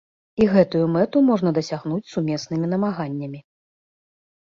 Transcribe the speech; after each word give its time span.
І 0.43 0.45
гэтую 0.55 0.81
мэту 0.95 1.23
можна 1.27 1.53
дасягнуць 1.59 2.01
сумеснымі 2.15 2.73
намаганнямі. 2.75 3.47